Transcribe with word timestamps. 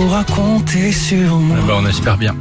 pourras 0.00 0.24
compter 0.24 0.92
sur 0.92 1.36
moi. 1.36 1.58
Ben, 1.66 1.74
on 1.82 1.86
espère 1.86 2.16
bien. 2.16 2.34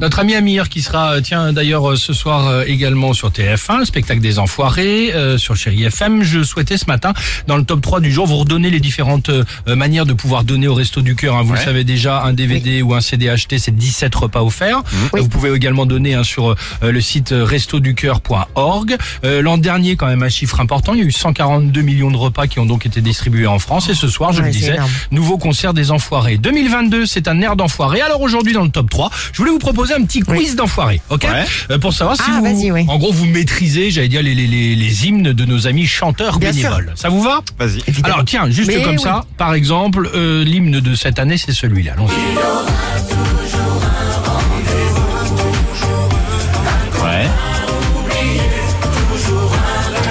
Notre 0.00 0.20
ami 0.20 0.36
Amir 0.36 0.68
qui 0.68 0.80
sera, 0.80 1.14
euh, 1.14 1.20
tiens 1.20 1.52
d'ailleurs 1.52 1.90
euh, 1.90 1.96
ce 1.96 2.12
soir 2.12 2.46
euh, 2.46 2.62
également 2.66 3.12
sur 3.14 3.30
TF1, 3.30 3.80
le 3.80 3.84
spectacle 3.84 4.20
des 4.20 4.38
Enfoirés, 4.38 5.12
euh, 5.12 5.38
sur 5.38 5.56
Chéri 5.56 5.82
FM. 5.84 6.22
Je 6.22 6.44
souhaitais 6.44 6.76
ce 6.78 6.86
matin, 6.86 7.12
dans 7.48 7.56
le 7.56 7.64
top 7.64 7.80
3 7.80 7.98
du 8.00 8.12
jour, 8.12 8.24
vous 8.26 8.36
redonner 8.36 8.70
les 8.70 8.78
différentes 8.78 9.28
euh, 9.30 9.44
manières 9.66 10.06
de 10.06 10.12
pouvoir 10.12 10.44
donner 10.44 10.68
au 10.68 10.74
Resto 10.74 11.02
du 11.02 11.16
Cœur. 11.16 11.34
hein. 11.36 11.42
Vous 11.42 11.54
le 11.54 11.58
savez 11.58 11.82
déjà, 11.82 12.22
un 12.22 12.32
DVD 12.32 12.80
ou 12.82 12.94
un 12.94 13.00
CD 13.00 13.28
acheté, 13.28 13.58
c'est 13.58 13.74
17 13.76 14.14
repas 14.14 14.42
offerts. 14.42 14.82
Oui. 15.12 15.20
Vous 15.20 15.28
pouvez 15.28 15.52
également 15.52 15.84
donner 15.84 16.14
hein, 16.14 16.22
sur 16.22 16.50
euh, 16.50 16.56
le 16.92 17.00
site 17.00 17.34
restoducoeur.org. 17.36 18.96
Euh, 19.24 19.42
L'an 19.42 19.58
dernier, 19.58 19.96
quand 19.96 20.06
même, 20.06 20.22
un 20.22 20.28
chiffre 20.28 20.60
important, 20.60 20.94
il 20.94 21.00
y 21.00 21.02
a 21.02 21.06
eu 21.06 21.12
142 21.12 21.80
millions 21.82 22.12
de 22.12 22.16
repas 22.16 22.46
qui 22.46 22.60
ont 22.60 22.66
donc 22.66 22.86
été 22.86 23.00
distribués 23.00 23.48
en 23.48 23.58
France. 23.58 23.88
Et 23.88 23.94
ce 23.94 24.06
soir, 24.06 24.32
je 24.32 24.38
Ouais, 24.42 24.46
le 24.46 24.52
disais, 24.52 24.74
énorme. 24.74 24.90
nouveau 25.10 25.38
concert 25.38 25.74
des 25.74 25.90
Enfoirés. 25.90 26.38
2022, 26.38 27.04
c'est 27.06 27.26
un 27.26 27.40
air 27.40 27.56
d'enfoiré. 27.56 28.00
Alors 28.00 28.20
aujourd'hui, 28.20 28.52
dans 28.52 28.62
le 28.62 28.70
top 28.70 28.88
3, 28.90 29.10
je 29.32 29.38
voulais 29.38 29.50
vous 29.50 29.58
proposer 29.58 29.87
un 29.92 30.02
petit 30.04 30.20
quiz 30.20 30.56
d'enfoiré, 30.56 31.00
ok 31.10 31.24
Ouais. 31.24 31.44
Euh, 31.70 31.78
Pour 31.78 31.92
savoir 31.92 32.16
si 32.16 32.22
Ah, 32.26 32.38
vous, 32.38 32.44
vas-y, 32.44 32.70
oui. 32.70 32.84
en 32.88 32.96
gros, 32.98 33.12
vous 33.12 33.26
maîtrisez, 33.26 33.90
j'allais 33.90 34.08
dire, 34.08 34.22
les, 34.22 34.34
les, 34.34 34.46
les, 34.46 34.74
les 34.74 35.06
hymnes 35.06 35.32
de 35.32 35.44
nos 35.44 35.66
amis 35.66 35.86
chanteurs 35.86 36.38
Bien 36.38 36.52
sûr. 36.52 36.62
bénévoles. 36.70 36.92
Ça 36.94 37.08
vous 37.08 37.22
va 37.22 37.40
Vas-y. 37.58 37.80
Alors 38.04 38.24
tiens, 38.24 38.48
juste 38.50 38.68
Mais 38.68 38.82
comme 38.82 38.96
oui. 38.96 39.02
ça, 39.02 39.24
par 39.36 39.54
exemple, 39.54 40.10
euh, 40.14 40.44
l'hymne 40.44 40.80
de 40.80 40.94
cette 40.94 41.18
année, 41.18 41.36
c'est 41.38 41.52
celui-là. 41.52 41.94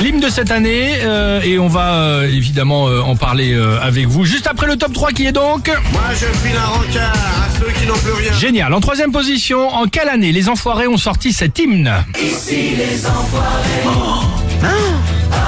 L'hymne 0.01 0.19
de 0.19 0.29
cette 0.29 0.51
année, 0.51 0.93
euh, 1.03 1.41
et 1.41 1.57
on 1.57 1.67
va 1.67 1.93
euh, 1.95 2.27
évidemment 2.31 2.87
euh, 2.87 3.01
en 3.01 3.15
parler 3.15 3.53
euh, 3.53 3.79
avec 3.81 4.07
vous 4.07 4.25
juste 4.25 4.45
après 4.47 4.67
le 4.67 4.75
top 4.77 4.93
3 4.93 5.11
qui 5.11 5.25
est 5.25 5.31
donc... 5.31 5.71
Moi 5.91 6.01
je 6.13 6.25
file 6.47 6.55
un 6.55 6.65
rencard 6.67 7.13
à 7.13 7.49
ceux 7.59 7.71
qui 7.71 7.87
n'ont 7.87 7.95
plus 7.97 8.11
rien. 8.13 8.31
Génial. 8.33 8.73
En 8.73 8.79
troisième 8.79 9.11
position, 9.11 9.67
en 9.69 9.85
quelle 9.85 10.09
année 10.09 10.31
les 10.31 10.49
Enfoirés 10.49 10.87
ont 10.87 10.97
sorti 10.97 11.33
cet 11.33 11.57
hymne 11.57 11.91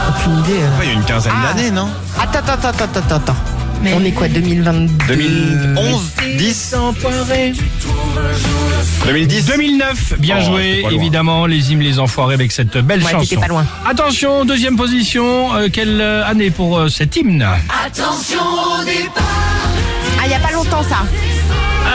Aucune 0.10 0.40
idée. 0.40 0.60
euh. 0.62 0.80
Ouais, 0.80 0.86
il 0.86 0.88
y 0.90 0.92
a 0.92 0.94
une 0.96 1.04
quinzaine 1.06 1.34
Ah. 1.36 1.54
d'années, 1.54 1.72
non 1.72 1.88
Attends, 2.20 2.40
attends, 2.40 2.70
attends, 2.70 2.84
attends, 3.00 3.16
attends. 3.16 3.36
On 3.96 4.04
est 4.04 4.12
quoi, 4.12 4.28
2022 4.28 5.16
2011 5.16 6.12
10 6.38 6.76
2010 9.06 9.46
2009, 9.46 10.20
bien 10.20 10.38
Oh, 10.42 10.46
joué, 10.46 10.86
évidemment, 10.92 11.46
les 11.46 11.72
hymnes 11.72 11.80
les 11.80 12.00
enfoirés 12.00 12.34
avec 12.36 12.52
cette 12.52 12.78
belle 12.78 13.02
Ouais, 13.04 13.12
chanson. 13.12 13.24
t'étais 13.26 13.38
pas 13.42 13.48
loin. 13.48 13.66
Attention, 13.90 14.46
deuxième 14.46 14.76
position, 14.76 15.56
euh, 15.56 15.70
quelle 15.72 16.00
euh, 16.02 16.26
année 16.26 16.52
pour 16.52 16.78
euh, 16.78 16.90
cet 16.90 17.16
hymne? 17.16 17.46
Ah, 17.48 17.88
il 20.26 20.32
y 20.32 20.34
a 20.34 20.40
pas 20.40 20.52
longtemps 20.52 20.84
ça. 20.84 20.98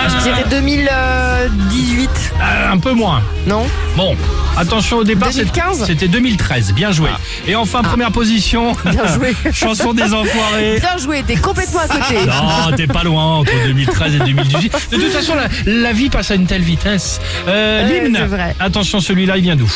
Je 0.08 0.22
dirais 0.22 0.44
2018. 0.50 2.10
Euh, 2.40 2.72
Un 2.72 2.78
peu 2.78 2.92
moins. 2.92 3.22
Non? 3.46 3.66
Bon, 3.96 4.16
attention 4.56 4.98
au 4.98 5.04
départ, 5.04 5.28
c'est- 5.32 5.38
2015? 5.44 5.84
c'était 5.86 6.08
2013, 6.08 6.72
bien 6.74 6.92
joué. 6.92 7.10
Et 7.46 7.54
enfin, 7.54 7.82
première 7.82 8.10
position, 8.12 8.76
Ah. 8.84 8.90
Bien 8.90 9.06
joué. 9.06 9.34
chanson 9.52 9.92
des 9.92 10.12
enfoirés. 10.14 10.78
Bien 10.80 10.96
joué, 10.98 11.22
t'es 11.26 11.36
complètement 11.36 11.80
à 11.80 11.88
côté. 11.88 12.14
Non, 12.26 12.76
t'es 12.76 12.86
pas 12.86 13.02
loin 13.02 13.36
entre 13.38 13.52
2013 13.66 14.14
et 14.16 14.18
2018. 14.18 14.72
De 14.92 14.96
toute 14.96 15.10
façon, 15.12 15.34
la, 15.34 15.48
la 15.72 15.92
vie 15.92 16.08
passe 16.10 16.30
à 16.30 16.34
une 16.34 16.46
telle 16.46 16.62
vitesse. 16.62 17.20
Euh, 17.48 17.86
Ouais, 17.88 18.00
L'hymne, 18.04 18.16
c'est 18.20 18.26
vrai. 18.26 18.54
attention, 18.60 19.00
celui-là, 19.00 19.36
il 19.36 19.42
vient 19.42 19.56
d'où? 19.56 19.70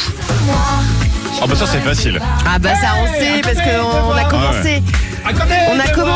Oh 1.40 1.46
bah 1.46 1.54
ça 1.54 1.66
c'est 1.66 1.78
facile. 1.80 2.18
Ah 2.44 2.58
bah 2.58 2.70
ça 2.74 2.88
on 3.00 3.06
sait 3.16 3.40
parce 3.42 3.54
qu'on 3.56 4.12
a 4.12 4.24
commencé. 4.24 4.67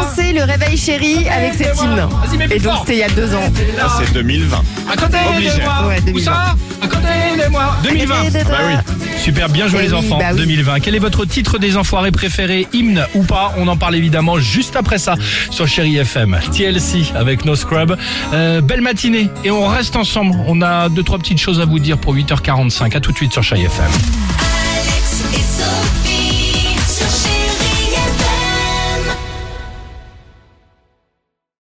Commencé 0.02 0.32
le 0.32 0.42
réveil 0.44 0.76
chéri 0.76 1.26
avec 1.28 1.54
cet 1.54 1.76
hymne. 1.80 2.08
Et 2.50 2.58
donc 2.58 2.72
c'était 2.80 2.92
il 2.94 2.98
y 2.98 3.02
a 3.02 3.08
deux 3.10 3.34
ans. 3.34 3.40
Là 3.76 3.86
c'est 3.98 4.12
2020. 4.12 4.56
À 4.90 4.96
côté 4.96 5.16
Obligé. 5.30 5.58
de 5.58 5.62
moi. 5.62 5.86
Ouais, 5.86 5.98
Où 6.00 6.04
2020. 6.06 6.24
ça 6.24 6.54
À 6.82 6.86
côté 6.88 7.44
de 7.44 7.48
moi. 7.50 7.76
2020. 7.84 8.14
Bah 8.44 8.56
oui. 8.66 8.74
Super, 9.22 9.48
bien 9.48 9.68
joué 9.68 9.80
Eh 9.82 9.86
les 9.88 9.92
oui, 9.92 9.98
enfants. 9.98 10.18
bah 10.18 10.30
oui. 10.32 10.38
2020. 10.38 10.80
Quel 10.80 10.94
est 10.96 10.98
votre 10.98 11.24
titre 11.24 11.58
des 11.58 11.76
enfoirés 11.76 12.10
préféré, 12.10 12.66
hymne 12.72 13.06
ou 13.14 13.22
pas? 13.22 13.54
On 13.58 13.68
en 13.68 13.76
parle 13.76 13.94
évidemment 13.94 14.38
juste 14.38 14.74
après 14.76 14.98
ça 14.98 15.14
sur 15.50 15.68
Chéri 15.68 15.96
FM. 15.98 16.38
TLC 16.52 17.12
avec 17.14 17.44
No 17.44 17.54
Scrub. 17.54 17.96
Euh, 18.32 18.60
belle 18.60 18.80
matinée 18.80 19.30
et 19.44 19.50
on 19.50 19.66
reste 19.68 19.94
ensemble. 19.96 20.36
On 20.48 20.60
a 20.62 20.88
deux 20.88 21.02
trois 21.04 21.18
petites 21.18 21.38
choses 21.38 21.60
à 21.60 21.64
vous 21.64 21.78
dire 21.78 21.98
pour 21.98 22.14
8h45. 22.14 22.96
À 22.96 23.00
tout 23.00 23.12
de 23.12 23.16
suite 23.16 23.32
sur 23.32 23.42
Chéri 23.44 23.64
FM. 23.64 23.84
Alex 23.86 25.22
et 25.32 25.36
Sophie. 25.36 26.31